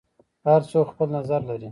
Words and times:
هر 0.47 0.61
څوک 0.71 0.85
خپل 0.93 1.07
نظر 1.17 1.41
لري. 1.49 1.69